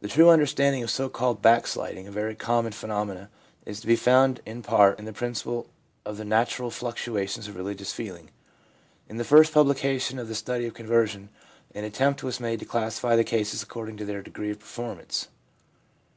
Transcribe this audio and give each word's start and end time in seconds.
The 0.00 0.08
true 0.08 0.30
understanding 0.30 0.82
of 0.82 0.90
so 0.90 1.08
called 1.08 1.36
f 1.36 1.42
back 1.42 1.68
sliding'— 1.68 2.08
a 2.08 2.10
very 2.10 2.34
common 2.34 2.72
phenomenon— 2.72 3.28
is 3.66 3.78
to 3.80 3.86
be 3.86 3.94
found 3.94 4.40
in 4.44 4.62
part 4.62 4.98
in 4.98 5.04
the 5.04 5.12
principle 5.12 5.68
of 6.04 6.16
the 6.16 6.24
natural 6.24 6.72
fluctuations 6.72 7.46
of 7.46 7.54
religious 7.54 7.92
feel 7.92 8.16
ing. 8.16 8.30
In 9.08 9.16
the 9.16 9.22
first 9.22 9.54
publication 9.54 10.18
of 10.18 10.26
the 10.26 10.34
Study 10.34 10.66
of 10.66 10.74
Conversion, 10.74 11.28
an 11.72 11.84
attempt 11.84 12.24
was 12.24 12.40
made 12.40 12.58
to 12.58 12.64
classify 12.66 13.14
the 13.14 13.22
cases 13.22 13.62
according 13.62 13.96
to 13.98 14.04
their 14.04 14.22
degree 14.22 14.50
of 14.50 14.58
permanence. 14.58 15.28